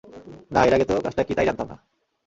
[0.51, 1.77] না, এর আগে তো কাজটা কি তাই জানতাম না।